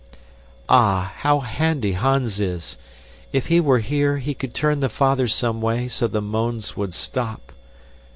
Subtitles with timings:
[0.67, 2.79] Ah, how handy Hans is!
[3.31, 6.95] If he were here, he could turn the father some way so the moans would
[6.95, 7.51] stop.